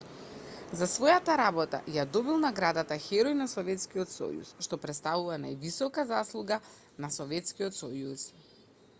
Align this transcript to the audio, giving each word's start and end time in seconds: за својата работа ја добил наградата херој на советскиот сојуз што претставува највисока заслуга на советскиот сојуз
за 0.79 0.85
својата 0.91 1.33
работа 1.39 1.79
ја 1.97 2.05
добил 2.15 2.39
наградата 2.45 2.97
херој 3.03 3.35
на 3.41 3.45
советскиот 3.51 4.13
сојуз 4.13 4.53
што 4.67 4.79
претставува 4.85 5.37
највисока 5.43 6.05
заслуга 6.13 6.57
на 7.05 7.11
советскиот 7.19 7.77
сојуз 7.81 8.25